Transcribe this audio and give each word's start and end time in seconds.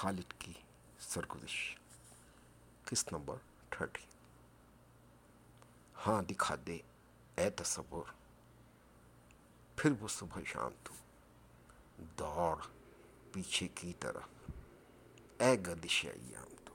خالد 0.00 0.32
کی 0.38 0.52
سرگزش۔ 1.00 1.76
قسط 2.84 3.12
number? 3.12 3.36
Thirty. 3.70 4.06
ہاں 6.06 6.22
دکھا 6.22 6.54
دے۔ 6.66 6.78
اے 7.36 7.50
تصور۔ 7.50 8.04
پھر 9.76 9.90
وہ 10.00 10.08
صبح 10.08 10.40
شام 10.46 10.72
تو 10.84 10.94
دوڑ 12.18 12.56
پیچھے 13.32 13.68
کی 13.68 13.92
طرف۔ 14.00 14.50
اے 15.38 15.56
گردش 15.66 16.04
ایام 16.04 16.54
تو۔ 16.64 16.74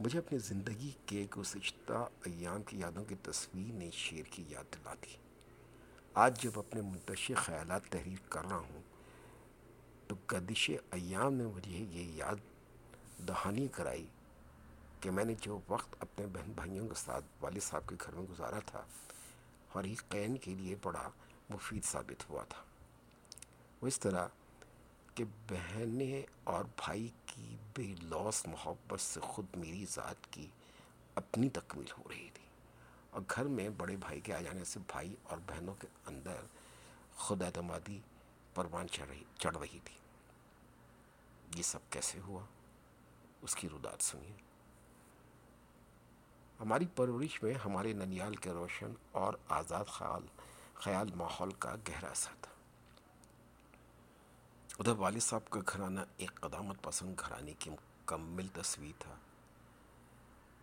مجھے 0.00 0.18
اپنی 0.18 0.38
زندگی 0.38 0.90
کے 1.06 1.26
گزشتہ 1.36 2.08
ایام 2.24 2.62
کی 2.62 2.78
یادوں 2.78 3.04
کی 3.04 3.14
تصویر 3.22 3.74
نے 3.74 3.90
شیر 3.90 4.24
کی 4.30 4.44
یاد 4.48 4.74
دلا 4.74 4.94
دی۔ 4.94 5.16
آج 6.14 6.42
جب 6.42 6.58
اپنے 6.58 6.80
منتشر 6.80 7.34
خیالات 7.34 7.82
تحریر 7.90 8.18
کر 8.28 8.44
رہا 8.44 8.56
ہوں 8.56 8.91
تو 10.12 10.16
گردش 10.32 10.70
ایام 10.90 11.34
نے 11.34 11.44
مجھے 11.44 11.84
یہ 11.90 12.12
یاد 12.12 12.34
دہانی 13.28 13.68
کرائی 13.68 14.06
کہ 15.00 15.10
میں 15.10 15.24
نے 15.24 15.34
جو 15.40 15.60
وقت 15.68 15.94
اپنے 16.00 16.26
بہن 16.26 16.52
بھائیوں 16.52 16.88
کے 16.88 16.94
ساتھ 16.94 17.24
والد 17.40 17.62
صاحب 17.62 17.88
کے 17.88 17.96
گھر 18.00 18.12
میں 18.12 18.22
گزارا 18.22 18.58
تھا 18.66 18.82
اور 19.72 19.84
ہی 19.84 19.94
قین 20.08 20.36
کے 20.36 20.54
لیے 20.54 20.76
بڑا 20.82 21.08
مفید 21.50 21.84
ثابت 21.84 22.30
ہوا 22.30 22.44
تھا۔ 22.44 22.62
وہ 23.82 23.86
اس 23.86 24.00
طرح 24.00 24.28
کہ 25.14 25.24
بہنیں 25.50 26.22
اور 26.44 26.64
بھائی 26.64 27.08
کی 27.26 27.56
بے 27.76 27.94
لوس 28.02 28.46
محبت 28.46 29.00
سے 29.00 29.20
خود 29.20 29.46
میری 29.56 29.84
ذات 29.90 30.32
کی 30.32 30.46
اپنی 31.14 31.48
تکمیل 31.48 31.90
ہو 31.98 32.02
رہی 32.10 32.28
تھی 32.34 32.46
اور 33.10 33.22
گھر 33.30 33.44
میں 33.44 33.68
بڑے 33.68 33.96
بھائی 33.96 34.20
کے 34.20 34.34
آ 34.34 34.40
جانے 34.40 34.64
سے 34.64 34.80
بھائی 34.86 35.14
اور 35.22 35.38
بہنوں 35.46 35.74
کے 35.74 35.86
اندر 36.06 36.40
خود 37.16 37.42
اعتمادی 37.42 37.98
پروان 38.54 38.88
چڑھ 38.88 39.08
رہی 39.08 39.24
چڑھ 39.38 39.56
رہی 39.56 39.78
تھی۔ 39.84 40.01
یہ 41.54 41.62
سب 41.62 41.78
کیسے 41.90 42.20
ہوا؟ 42.20 42.44
اس 43.42 43.54
کی 43.54 43.68
ردات 43.68 44.02
سنیے۔ 44.02 44.32
ہماری 46.60 46.86
پرورش 46.86 47.42
میں 47.42 47.54
ہمارے 47.54 47.92
ننیال 47.92 48.34
کے 48.34 48.50
روشن 48.50 48.92
اور 49.12 49.34
آزاد 49.48 49.84
خیال 49.88 50.26
خیال 50.74 51.14
ماحول 51.14 51.50
کا 51.52 51.74
گہرا 51.88 52.08
اثر 52.08 52.32
تھا۔ 52.40 52.52
ادھر 54.78 54.92
والد 54.92 55.20
صاحب 55.20 55.50
کا 55.50 55.60
گھرانہ 55.68 56.00
ایک 56.16 56.34
قدامت 56.34 56.82
پسند 56.82 57.20
گھرانے 57.20 57.54
کی 57.58 57.70
مکمل 57.70 58.48
تصویر 58.48 58.92
تھا، 58.98 59.14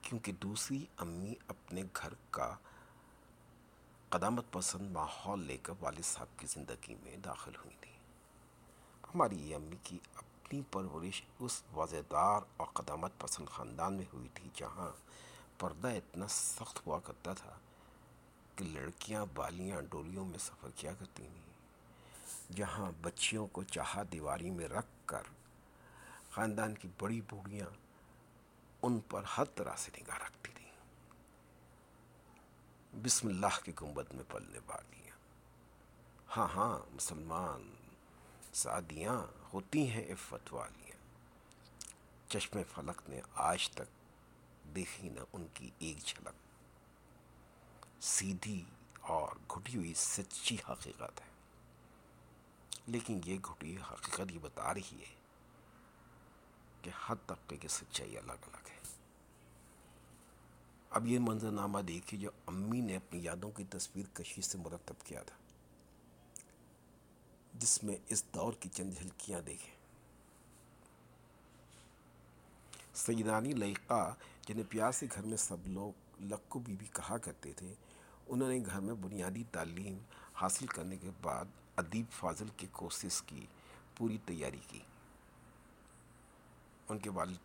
کیونکہ 0.01 0.31
دوسری 0.31 0.85
امی 0.97 1.33
اپنے 1.47 1.83
گھر 1.95 2.13
کا 2.31 2.55
قدامت 4.09 4.51
پسند 4.51 4.91
ماحول 4.91 5.39
لے 5.39 5.57
کر 5.57 5.73
والد 5.79 6.05
صاحب 6.05 6.39
کی 6.39 6.47
زندگی 6.47 6.95
میں 6.95 7.17
داخل 7.17 7.55
ہوئی 7.55 7.75
تھی 7.81 7.91
ہماری 9.15 9.49
یہ 9.49 9.55
امی 9.55 9.75
کی 9.83 9.99
اپنی 10.50 10.61
پرورش 10.72 11.22
اس 11.39 11.64
وزیدار 11.75 12.42
اور 12.58 12.67
قدامت 12.73 13.11
پسند 13.17 13.50
خاندان 13.50 13.94
میں 13.94 14.05
ہوئی 14.14 14.28
تھی 14.33 14.50
جہاں 14.55 14.89
پردہ 15.58 15.88
اتنا 15.88 16.28
سخت 16.28 16.88
ہوا 16.88 17.00
کرتا 17.00 17.33
تھا 17.33 17.58
کہ 18.55 18.66
لڑکیاں 18.66 19.25
بالیاں 19.33 19.81
ڈولیوں 19.81 20.25
میں 20.25 20.39
سفر 20.39 20.70
کیا 20.75 20.94
کرتی 20.94 21.23
تھیں، 21.23 22.55
جہاں 22.55 22.92
بچیوں 23.02 23.47
کو 23.47 23.64
چاہا 23.64 24.03
دیواری 24.11 24.50
میں 24.50 24.67
رکھ 24.67 24.92
کر 25.05 25.23
خاندان 26.31 26.75
کی 26.75 26.88
بڑی 26.97 27.22
بوڑھیاں 27.22 27.70
ان 28.81 29.00
پر 29.00 29.23
ہر 29.38 29.44
طرح 29.55 29.75
سے 29.77 29.92
نگاہ 30.02 30.17
رکھتی 30.17 30.52
تھیں۔ 30.55 30.72
بسم 33.03 33.27
اللہ 33.27 33.64
کی 33.64 33.72
گنبد 33.81 34.14
میں 34.14 34.23
پلنے 34.27 34.59
والیاں۔ 34.67 35.17
ہاں 36.38 36.47
ہاں 36.55 36.95
مسلمان 36.95 37.75
سعدیاں 38.59 39.25
ہوتی 39.53 39.89
ہیں 39.89 40.11
عفت 40.11 40.53
والیاں۔ 40.53 40.97
چشم 42.29 42.59
فلک 42.75 43.09
نے 43.09 43.21
آج 43.33 43.69
تک 43.69 43.89
دیکھی 44.75 45.09
نہ 45.09 45.19
ان 45.33 45.47
کی 45.53 45.69
ایک 45.79 45.97
جھلک۔ 45.97 46.33
سیدھی 48.03 48.64
اور 49.02 49.36
گھٹی 49.52 49.77
ہوئی 49.77 49.93
سچی 49.93 50.58
حقیقت 50.70 51.21
ہے۔ 51.21 51.30
لیکن 52.87 53.20
یہ 53.25 53.37
گھٹی 53.45 53.77
حقیقت 53.77 54.31
یہ 54.31 54.39
بتا 54.42 54.73
رہی 54.73 54.99
ہے 54.99 55.15
کہ 56.81 56.91
ہر 57.09 57.15
طبقے 57.27 57.58
کی 57.58 57.67
سچائی 57.67 58.17
الگ 58.17 58.31
الگ 58.31 58.70
ہے۔ 58.70 58.80
اب 60.89 61.08
یہ 61.08 61.20
منظرنامہ 61.20 61.80
دیکھیے 61.80 62.20
جو 62.20 62.30
امی 62.47 62.81
نے 62.81 62.95
اپنی 62.95 63.23
یادوں 63.23 63.52
کی 63.52 63.64
تصویر 63.64 64.05
کشی 64.14 64.41
سے 64.41 64.58
مرتب 64.58 64.93
کیا 65.03 65.23
تھا۔ 65.23 65.36
جس 67.54 67.83
میں 67.83 67.95
اس 68.08 68.23
دور 68.33 68.54
کی 68.54 68.70
چند 68.70 68.93
جھلکیاں 68.93 69.42
دیکھیں۔ 69.42 69.76
سیدانی 72.93 73.54
لائقہ 73.54 74.15
جنہیں 74.48 74.64
پیار 74.70 74.92
سے 74.92 75.08
گھر 75.15 75.21
میں 75.21 75.37
سب 75.37 75.58
لوگ 75.65 75.92
لکو 76.21 76.59
بی 76.59 76.76
بی 76.80 76.86
کہا 76.86 77.17
کرتے 77.17 77.54
تھے، 77.54 77.73
انہوں 78.27 78.49
نے 78.49 78.59
گھر 78.65 78.80
میں 78.80 78.93
بنیادی 78.93 79.43
تعلیم 79.52 79.98
حاصل 80.33 80.65
کرنے 80.65 80.98
کے 80.98 81.09
بعد 81.21 81.45
ادیب 81.76 82.05
فاضل 82.11 82.48
کے 82.58 82.67
کوشش 82.71 83.21
کی، 83.21 83.45
پوری 83.98 84.17
تیاری 84.26 84.59
کی۔ 84.67 84.80
ان 86.89 86.99
کے 86.99 87.09
والد 87.09 87.38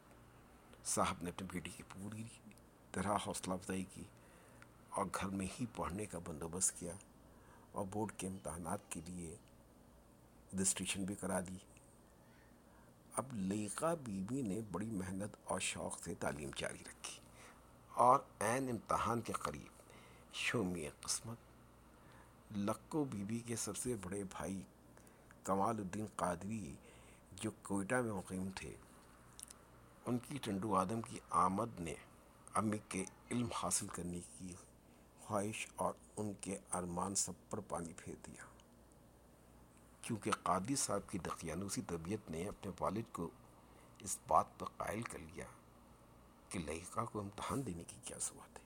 صاحب 0.85 1.15
نے 1.23 1.31
اپنی 1.31 1.49
بیٹی 1.53 1.71
کی 1.77 1.83
پوری 1.89 2.25
طرح 2.93 3.17
حوصلہ 3.27 3.55
افزائی 3.55 3.85
کی 3.95 4.03
اور 4.91 5.07
گھر 5.15 5.29
میں 5.29 5.47
ہی 5.61 5.67
پڑھنے 5.77 6.07
کا 6.07 6.19
بندوبست 6.25 6.81
کیا 6.81 6.93
اور 7.73 7.85
بورڈ 7.91 8.13
کے 8.17 8.27
امتحانات 8.27 8.79
کے 8.89 9.01
لیے 9.07 9.37
رجسٹریشن 10.55 11.05
بھی 11.05 11.15
کرا 11.15 11.41
دی۔ 11.41 11.57
اب 13.15 13.25
لیقہ 13.33 13.95
بی 14.05 14.21
بی 14.29 14.43
نے 14.43 14.61
بڑی 14.73 14.87
محنت 14.87 15.37
اور 15.45 15.61
شوق 15.61 16.03
سے 16.05 16.15
تعلیم 16.15 16.51
جاری 16.57 16.79
رکھی 16.79 17.21
اور 17.95 18.19
عین 18.41 18.69
امتحان 18.71 19.21
کے 19.21 19.33
قریب 19.33 19.83
شومی 20.33 20.89
قسمت۔ 21.01 21.37
لکو 22.57 23.05
بی 23.05 23.25
بی 23.25 23.39
کے 23.39 23.57
سب 23.57 23.77
سے 23.77 23.97
بڑے 24.03 24.25
بھائی 24.25 24.63
کمال 25.45 25.77
الدین 25.77 26.07
قادری، 26.17 26.75
جو 27.41 27.51
کوئٹہ 27.63 27.95
میں 27.95 28.13
مقیم 28.13 28.49
تھے، 28.57 28.75
ان 30.07 30.19
کی 30.19 30.39
ٹنڈو 30.43 30.77
آدم 30.77 31.03
کی 31.03 31.19
آمد 31.31 31.81
نے 31.81 31.95
امی 32.55 32.79
کے 32.89 33.05
علم 33.31 33.49
حاصل 33.55 33.87
کرنے 33.87 34.21
کی 34.39 34.55
خواہش 35.21 35.67
اور 35.77 35.95
ان 36.17 36.33
کے 36.41 36.59
ارمان 36.73 37.15
سب 37.15 37.33
پر 37.51 37.61
پانی 37.61 37.93
پھیر 37.97 38.15
دیا۔ 38.27 38.54
کیونکہ 40.07 40.31
قادی 40.43 40.77
صاحب 40.77 41.11
کی 41.11 41.19
دقیانوسی 41.19 41.83
طبیعت 41.83 42.31
نے 42.31 42.49
اپنے 42.49 42.73
والد 42.81 43.13
کو 43.13 43.31
اس 43.99 44.19
بات 44.27 44.47
پر 44.59 44.67
قائل 44.77 45.03
کر 45.03 45.19
لیا 45.19 45.47
کہ 46.49 46.59
لہکا 46.59 47.05
کو 47.05 47.21
امتحان 47.21 47.67
دینے 47.67 47.85
کی 47.85 47.97
کیا 48.05 48.17
ضرورت 48.21 48.59
ہے۔ 48.59 48.65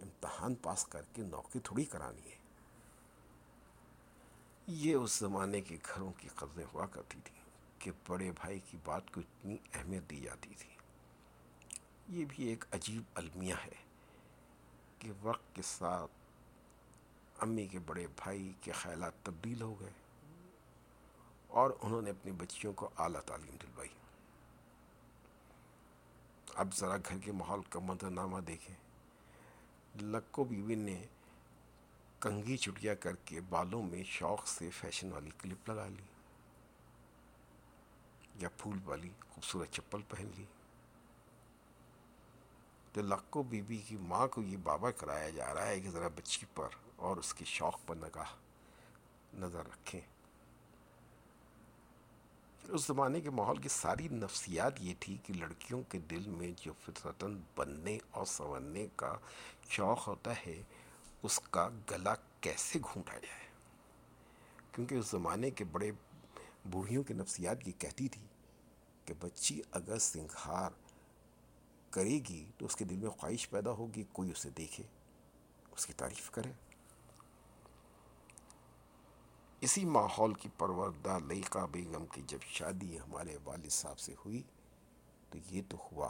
امتحان 0.00 0.54
پاس 0.54 0.86
کر 0.86 1.02
کے 1.12 1.22
نوکری 1.22 1.60
تھوڑی 1.60 1.84
کرانی 1.84 2.30
ہے۔ 2.30 2.36
یہ 4.66 4.94
اس 4.94 5.12
زمانے 5.12 5.60
کے 5.60 5.76
گھروں 5.94 6.12
کی 6.18 6.28
قدریں 6.28 6.64
ہوا 6.74 6.86
کرتی 6.86 7.18
تھیں 7.24 7.44
کہ 7.78 7.90
بڑے 8.08 8.30
بھائی 8.30 8.60
کی 8.70 8.76
بات 8.84 9.10
کو 9.12 9.20
اتنی 9.20 9.56
اہمیت 9.74 10.10
دی 10.10 10.20
جاتی 10.20 10.54
تھی۔ 10.58 10.70
یہ 12.08 12.24
بھی 12.28 12.44
ایک 12.44 12.64
عجیب 12.72 13.02
المیہ 13.14 13.54
ہے 13.64 13.84
کہ 14.98 15.12
وقت 15.22 15.56
کے 15.56 15.62
ساتھ 15.62 16.10
امی 17.42 17.66
کے 17.66 17.78
بڑے 17.78 18.06
بھائی 18.06 18.52
کے 18.60 18.72
خیالات 18.72 19.12
تبدیل 19.22 19.62
ہو 19.62 19.80
گئے۔ 19.80 20.07
اور 21.48 21.70
انہوں 21.82 22.02
نے 22.02 22.10
اپنی 22.10 22.32
بچیوں 22.32 22.72
کو 22.72 22.90
اعلیٰ 22.98 23.20
تعلیم 23.20 23.56
دلوائی۔ 23.62 23.88
اب 26.54 26.74
ذرا 26.74 26.96
گھر 26.96 27.18
کے 27.18 27.32
ماحول 27.32 27.60
کا 27.62 27.80
منظرنامہ 27.80 28.38
دیکھیں۔ 28.38 28.74
لکو 30.02 30.44
بیوی 30.44 30.74
نے 30.74 31.04
کنگھی 32.20 32.56
چٹیا 32.56 32.94
کر 32.94 33.16
کے 33.24 33.40
بالوں 33.40 33.82
میں 33.82 34.02
شوق 34.04 34.46
سے 34.46 34.70
فیشن 34.70 35.12
والی 35.12 35.30
کلپ 35.38 35.70
لگا 35.70 35.88
لی۔ 35.88 36.02
یا 38.34 38.48
پھول 38.56 38.78
والی 38.84 39.10
خوبصورت 39.30 39.72
چپل 39.72 40.02
پہن 40.08 40.30
لی۔ 40.36 40.44
تو 42.92 43.00
لکو 43.00 43.42
بی 43.42 43.62
بی 43.62 43.76
کی 43.76 43.96
ماں 43.96 44.26
کو 44.26 44.42
یہ 44.42 44.56
بابا 44.56 44.90
کرایا 44.90 45.30
جا 45.30 45.54
رہا 45.54 45.66
ہے 45.66 45.80
کہ 45.80 45.90
ذرا 45.90 46.08
بچی 46.08 46.46
پر 46.54 46.68
اور 46.96 47.16
اس 47.16 47.34
کے 47.34 47.44
شوق 47.44 47.78
پر 47.86 47.96
نگاہ 47.96 48.34
نظر 49.34 49.66
رکھیں۔ 49.66 50.00
اس 52.64 52.86
زمانے 52.86 53.20
کے 53.20 53.30
ماحول 53.30 53.56
کی 53.56 53.68
ساری 53.68 54.08
نفسیات 54.08 54.72
یہ 54.80 54.94
تھی 55.00 55.16
کہ 55.22 55.34
لڑکیوں 55.34 55.82
کے 55.88 55.98
دل 55.98 56.28
میں 56.28 56.52
جو 56.62 56.72
فطرتاً 56.80 57.40
بننے 57.56 57.98
اور 58.10 58.26
سنورنے 58.26 58.86
کا 58.96 59.16
شوق 59.68 60.08
ہوتا 60.08 60.32
ہے، 60.46 60.62
اس 61.22 61.40
کا 61.40 61.68
گلا 61.90 62.14
کیسے 62.40 62.78
گھونٹا 62.78 63.18
جائے؟ 63.18 63.46
کیونکہ 64.72 64.94
اس 64.94 65.06
زمانے 65.06 65.50
کے 65.50 65.64
بڑے 65.64 65.92
بوڑھیوں 66.64 67.02
کی 67.02 67.14
نفسیات 67.14 67.68
یہ 67.68 67.72
کہتی 67.78 68.08
تھی 68.08 68.26
کہ 69.04 69.14
بچی 69.20 69.60
اگر 69.72 69.98
سنگھار 69.98 70.70
کرے 71.90 72.20
گی 72.28 72.44
تو 72.58 72.66
اس 72.66 72.76
کے 72.76 72.84
دل 72.84 72.96
میں 72.96 73.10
خواہش 73.10 73.50
پیدا 73.50 73.70
ہوگی، 73.70 74.04
کوئی 74.12 74.30
اسے 74.30 74.50
دیکھے، 74.50 74.84
اس 75.72 75.86
کی 75.86 75.92
تعریف 75.92 76.30
کرے۔ 76.30 76.52
اسی 79.60 79.84
ماحول 79.84 80.34
کی 80.34 80.48
پروردہ 80.58 81.18
لیقہ 81.28 81.58
بیگم 81.72 82.06
کی 82.06 82.22
جب 82.26 82.38
شادی 82.48 82.98
ہمارے 82.98 83.36
والد 83.44 83.70
صاحب 83.70 83.98
سے 83.98 84.14
ہوئی، 84.24 84.42
تو 85.30 85.38
یہ 85.50 85.62
تو 85.68 85.88
ہوا 85.92 86.08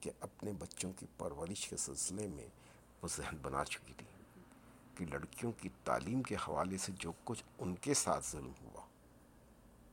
کہ 0.00 0.10
اپنے 0.20 0.52
بچوں 0.52 0.92
کی 0.92 1.06
پرورش 1.18 1.68
کے 1.68 1.76
سلسلے 1.76 2.26
میں 2.26 2.46
وہ 3.02 3.08
ذہن 3.16 3.36
بنا 3.42 3.64
چکی 3.64 3.92
تھی 3.96 4.06
کہ 4.94 5.06
لڑکیوں 5.06 5.52
کی 5.52 5.68
تعلیم 5.84 6.22
کے 6.22 6.34
حوالے 6.34 6.78
سے 6.78 6.92
جو 6.96 7.12
کچھ 7.24 7.44
ان 7.58 7.74
کے 7.74 7.94
ساتھ 7.94 8.26
ظلم 8.30 8.52
ہوا، 8.62 8.82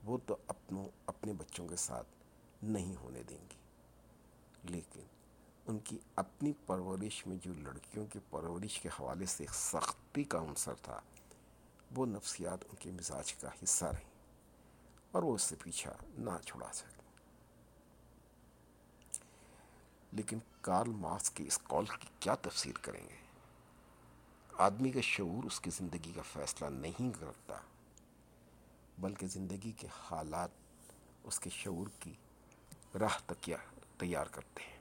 وہ 0.03 0.17
تو 0.25 0.37
اپنوں، 0.47 0.85
اپنے 1.05 1.33
بچوں 1.33 1.67
کے 1.67 1.75
ساتھ 1.75 2.07
نہیں 2.63 2.95
ہونے 2.95 3.23
دیں 3.23 3.37
گی۔ 3.37 3.57
لیکن 4.63 5.01
ان 5.67 5.79
کی 5.79 5.97
اپنی 6.15 6.51
پرورش 6.65 7.27
میں 7.27 7.37
جو 7.41 7.53
لڑکیوں 7.53 8.05
کی 8.05 8.19
پرورش 8.29 8.79
کے 8.79 8.89
حوالے 8.89 9.25
سے 9.25 9.45
سختی 9.53 10.23
کا 10.23 10.39
عنصر 10.39 10.73
تھا 10.73 11.01
وہ 11.95 12.05
نفسیات 12.05 12.59
ان 12.69 12.75
کے 12.79 12.91
مزاج 12.91 13.33
کا 13.33 13.49
حصہ 13.63 13.85
رہیں 13.85 14.09
اور 15.11 15.23
وہ 15.23 15.35
اس 15.35 15.41
سے 15.41 15.55
پیچھا 15.63 15.93
نہ 16.17 16.29
چھڑا 16.45 16.73
سکیں۔ 16.73 16.95
لیکن 20.11 20.39
کارل 20.61 20.89
مارکس 20.89 21.29
کے 21.29 21.43
اس 21.47 21.57
کال 21.57 21.85
کی 21.85 22.07
کیا 22.19 22.35
تفسیر 22.35 22.77
کریں 22.81 23.09
گے؟ 23.09 23.15
آدمی 24.53 24.91
کا 24.91 25.01
شعور 25.01 25.43
اس 25.43 25.59
کی 25.59 25.69
زندگی 25.69 26.11
کا 26.15 26.21
فیصلہ 26.33 26.67
نہیں 26.69 27.19
کرتا، 27.19 27.55
بلکہ 28.97 29.27
زندگی 29.27 29.71
کے 29.71 29.87
حالات 30.11 30.49
اس 31.23 31.39
کے 31.39 31.49
شعور 31.49 31.87
کی 31.99 32.13
راہ 32.99 33.17
تک 33.25 33.49
تیار 33.97 34.25
کرتے 34.25 34.63
ہیں۔ 34.63 34.74